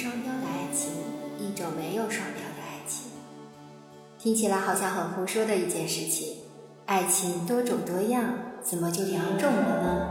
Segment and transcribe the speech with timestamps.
[0.00, 0.92] 双标的爱情，
[1.40, 3.10] 一种没有双标的爱情。
[4.16, 6.36] 听起来好像很胡说的一件事情。
[6.86, 8.22] 爱情多种多样，
[8.62, 10.06] 怎么就两种了呢？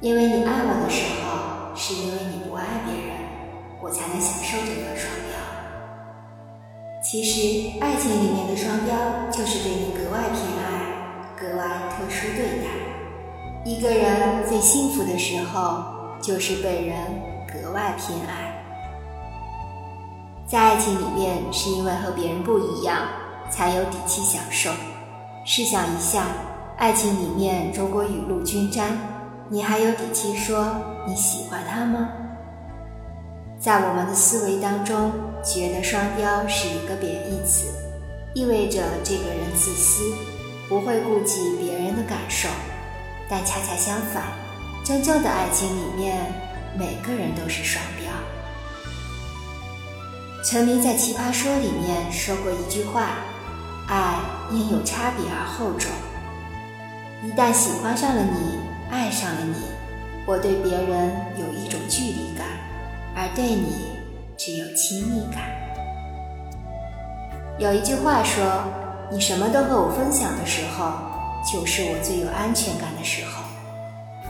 [0.00, 3.18] 因为你爱我的时候，是因为你不爱别人，
[3.82, 5.36] 我才能享受这个双标。
[7.04, 8.96] 其实，爱情里面的双标
[9.30, 12.66] 就是对你格外偏爱，格外特殊对待。
[13.66, 15.84] 一个人最幸福的时候，
[16.22, 16.96] 就是被人
[17.52, 18.52] 格外偏爱。
[20.46, 22.98] 在爱情里面，是因为和别人不一样，
[23.50, 24.70] 才有底气享受。
[25.44, 26.24] 试想一下，
[26.76, 28.96] 爱情里面如果雨露均沾，
[29.48, 30.74] 你还有底气说
[31.06, 32.08] 你喜欢他吗？
[33.58, 35.10] 在我们的思维当中，
[35.42, 37.66] 觉得双标是一个贬义词，
[38.34, 40.02] 意味着这个人自私，
[40.68, 42.48] 不会顾及别人的感受。
[43.28, 44.22] 但恰恰相反，
[44.84, 46.32] 真正的爱情里面，
[46.78, 48.10] 每个人都是双标。
[50.44, 53.18] 陈明在《奇葩说》里面说过一句话
[53.88, 54.18] ：“爱
[54.52, 55.90] 因有差别而厚重。
[57.24, 58.58] 一旦喜欢上了你，
[58.90, 59.56] 爱上了你，
[60.26, 62.46] 我对别人有一种距离感，
[63.16, 63.88] 而对你
[64.36, 65.42] 只有亲密感。”
[67.58, 68.62] 有一句话说
[69.10, 70.92] ：“你什么都和我分享的时候，
[71.50, 73.42] 就是我最有安全感的时候。”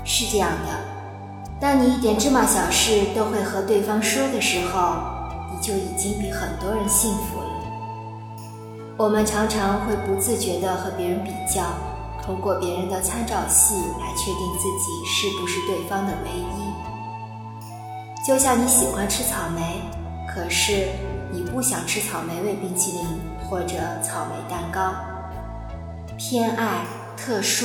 [0.09, 0.86] 是这样的，
[1.61, 5.15] 当你一点芝麻小事都会和对方说的时候。
[5.49, 7.47] 你就已经比很多人幸福了。
[8.99, 11.63] 我们常常会不自觉地和别人比较，
[12.23, 18.27] 通过别人的参照系来确定自己是不是对方的唯一。
[18.27, 19.81] 就像你喜欢吃草莓，
[20.29, 20.89] 可是
[21.33, 23.07] 你不想吃草莓味冰淇淋
[23.49, 24.93] 或者草莓蛋糕。
[26.19, 26.85] 偏爱、
[27.17, 27.65] 特殊、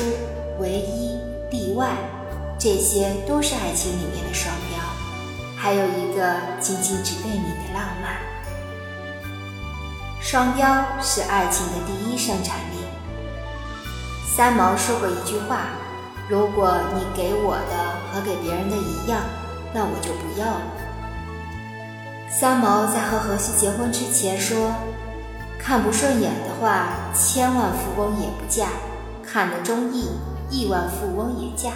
[0.62, 1.18] 唯一、
[1.51, 1.90] 例外，
[2.64, 4.78] 这些都是爱情里面的双标。
[5.58, 8.18] 还有一个仅仅只对你的浪漫，
[10.22, 12.86] 双标是爱情的第一生产力。
[14.36, 15.70] 三毛说过一句话
[16.30, 19.22] ：“如果你给我的和给别人的一样，
[19.74, 20.62] 那我就不要了。”
[22.30, 24.72] 三毛在和荷西结婚之前说
[25.58, 28.68] ：“看不顺眼的话，千万富翁也不嫁；
[29.26, 30.12] 看得中意，
[30.52, 31.72] 亿万富翁也嫁。”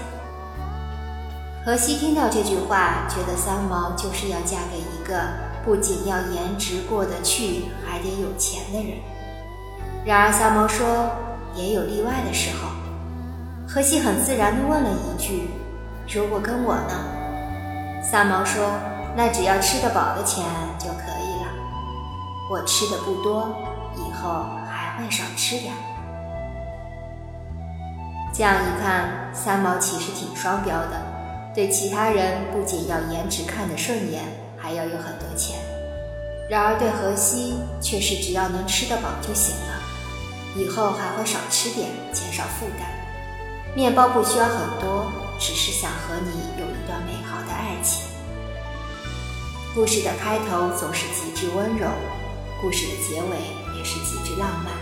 [1.65, 5.19] 荷西听到这句话，觉得三毛就是要嫁给一个
[5.65, 8.99] 不仅要颜值过得去，还得有钱的人。
[10.05, 11.09] 然而三毛说，
[11.55, 12.69] 也有例外的时候。
[13.67, 15.49] 荷西很自然地问了一句
[16.07, 17.03] ：“如果跟我呢？”
[17.99, 18.69] 三毛说
[19.17, 20.45] ：“那只要吃得饱的钱
[20.77, 21.47] 就可以了。
[22.51, 23.49] 我吃的不多，
[23.95, 25.73] 以后还会少吃点。”
[28.31, 31.14] 这样一看，三毛其实挺双标的。
[31.55, 34.21] 对其他人不仅要颜值看得顺眼，
[34.57, 35.55] 还要有很多钱；
[36.49, 39.81] 然而对荷西却是只要能吃得饱就行了，
[40.57, 42.85] 以后还会少吃点，减少负担。
[43.73, 48.03] 面包不需要很多，只是想和你有一段美好的爱情。
[49.73, 51.87] 故事的开头总是极致温柔，
[52.61, 54.73] 故事的结尾也是极致浪漫。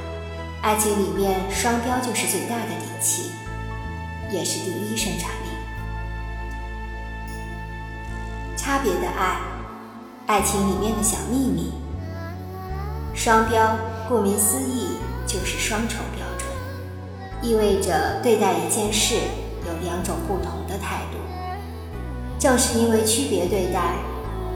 [0.64, 3.30] 爱情里面双标就是最大的底气，
[4.32, 5.43] 也是第一生产力
[8.74, 9.38] 差别的爱，
[10.26, 11.72] 爱情里面的小秘密。
[13.14, 13.78] 双标，
[14.10, 14.98] 顾名思义
[15.28, 19.14] 就是双重标准，意味着对待一件事
[19.68, 21.20] 有两种不同的态度。
[22.40, 23.94] 正是因为区别对待，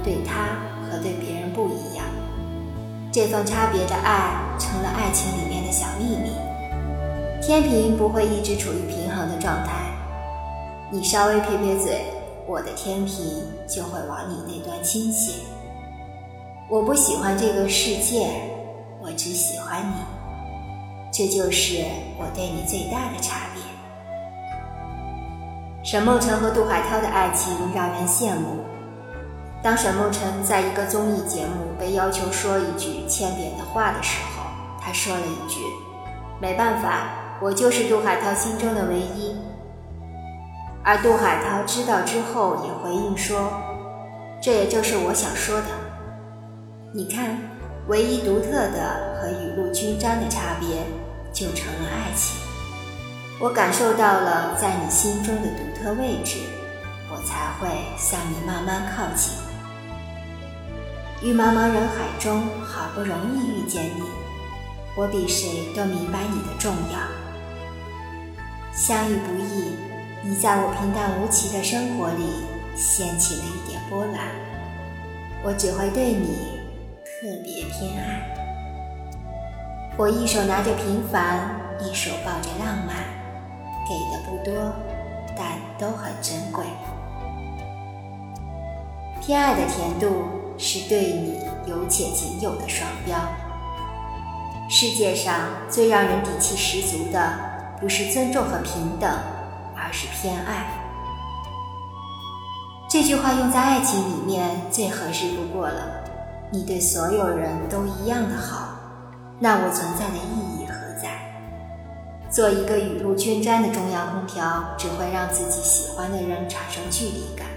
[0.03, 0.47] 对他
[0.89, 2.03] 和对别人不一样，
[3.11, 6.31] 这份差别的爱成了爱情里面的小秘密。
[7.39, 9.91] 天平不会一直处于平衡的状态，
[10.89, 12.01] 你稍微撇撇嘴。
[12.47, 15.33] 我的天平就会往你那端倾斜。
[16.69, 18.25] 我不喜欢这个世界，
[19.01, 19.95] 我只喜欢你，
[21.11, 21.83] 这就是
[22.17, 23.61] 我对你最大的差别。
[25.83, 28.63] 沈梦辰和杜海涛的爱情让人羡慕。
[29.61, 34.43] 当沈梦辰在一个综艺节目被要求说一句欠扁的话的时候，
[34.79, 35.59] 他说了一句
[36.39, 37.09] ：“没办法，
[37.41, 39.35] 我就是杜海涛心中的唯一。”
[40.87, 43.51] 而杜海涛知道之后也回应说
[44.41, 45.67] ：“这也就是我想说的。
[46.93, 47.37] 你看，
[47.89, 50.85] 唯一独特的和雨露均沾的差别，
[51.33, 52.39] 就成了爱情。
[53.37, 56.37] 我感受到了在你心中的独特位置，
[57.11, 57.67] 我才会
[57.97, 59.33] 向你慢慢靠近。
[61.21, 64.03] 于茫茫人海中，好不容易遇见你，
[64.95, 66.99] 我比谁都明白你的重要。
[68.71, 69.75] 相遇不易。”
[70.23, 74.29] 你在我平淡无奇的生活里掀起了一点波澜，
[75.43, 76.59] 我只会对你
[77.05, 78.35] 特别偏爱。
[79.95, 82.95] 我一手拿着平凡，一手抱着浪漫，
[83.87, 84.73] 给的不多，
[85.37, 86.65] 但都很珍贵。
[89.21, 90.23] 偏爱的甜度
[90.57, 93.17] 是对你有且仅有的双标。
[94.69, 97.33] 世界上最让人底气十足的，
[97.79, 99.09] 不是尊重和平等，
[99.87, 100.67] 而是偏爱。
[102.89, 105.81] 这句话用在爱情里面最合适不过了。
[106.51, 108.75] 你对所有人都一样的好。
[109.39, 111.09] 那我存在的意义何在？
[112.29, 117.47] 做一个雨露均沾的中央空调，只会让自己喜欢的人产生距离感。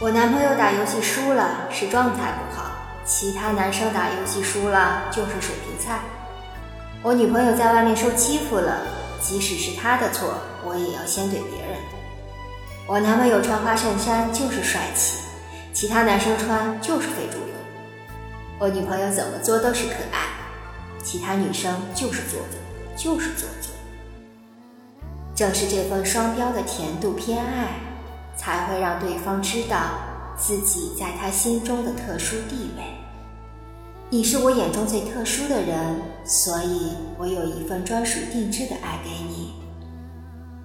[0.00, 2.70] 我男朋友打游戏输了是状态不好，
[3.04, 6.00] 其他男生打游戏输了就是水平菜。
[7.02, 8.78] 我女朋友在外面受欺负了，
[9.22, 10.34] 即使是他的错，
[10.64, 11.78] 我也要先怼别人。
[12.88, 15.18] 我男朋友穿花衬衫就是帅气，
[15.72, 17.54] 其他男生穿就是非主流。
[18.58, 20.26] 我女朋友怎么做都是可爱，
[21.02, 22.58] 其他女生就是做作，
[22.96, 23.72] 就是做作。
[25.34, 27.76] 正是这份双标的甜度偏爱，
[28.36, 29.76] 才会让对方知道
[30.36, 32.82] 自己在他心中的特殊地位。
[34.12, 39.54] 你是我眼中最特殊的人，所以我有一份专属定制的爱给你。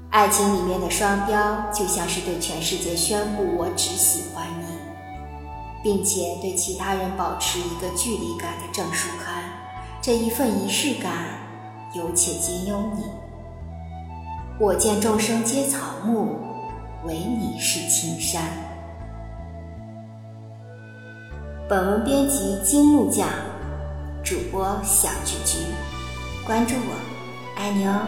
[0.10, 4.66] 爱情里面的双标，就像是对全世界宣布我只喜欢你。
[5.82, 9.42] 并且对其他人保持一个距离感的证书刊，
[10.02, 11.14] 这一份仪式感
[11.96, 13.04] 有且仅有你。
[14.60, 16.36] 我见众生皆草木，
[17.06, 18.67] 唯你是青山。
[21.70, 23.28] 本文编辑金木匠，
[24.24, 25.66] 主播小菊菊，
[26.46, 26.96] 关注我，
[27.58, 28.00] 爱你哦。